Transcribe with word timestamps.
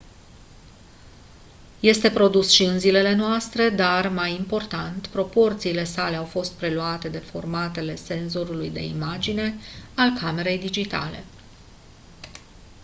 este 1.79 2.09
produs 2.11 2.49
și 2.51 2.63
în 2.63 2.79
zilele 2.79 3.15
noastre 3.15 3.69
dar 3.69 4.07
mai 4.09 4.35
important 4.35 5.07
proporțiile 5.07 5.83
sale 5.83 6.15
au 6.15 6.25
fost 6.25 6.51
preluate 6.51 7.09
de 7.09 7.17
formatele 7.17 7.95
senzorului 7.95 8.69
de 8.69 8.81
imagine 8.83 9.53
al 9.95 10.13
camerei 10.19 10.57
digitale 10.59 11.23